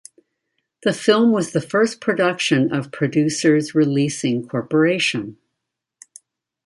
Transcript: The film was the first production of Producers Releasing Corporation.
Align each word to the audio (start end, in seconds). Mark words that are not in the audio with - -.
The 0.81 0.93
film 0.93 1.31
was 1.31 1.51
the 1.51 1.61
first 1.61 2.01
production 2.01 2.73
of 2.73 2.91
Producers 2.91 3.75
Releasing 3.75 4.47
Corporation. 4.47 5.37